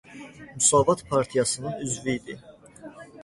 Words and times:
Müsavat 0.55 1.09
partiyasının 1.09 1.79
üzvü 1.81 2.11
idi. 2.11 2.39